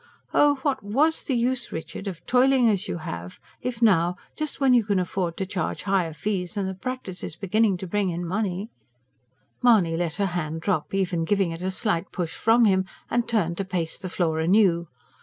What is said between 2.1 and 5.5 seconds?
toiling as you have, if now, just when you can afford to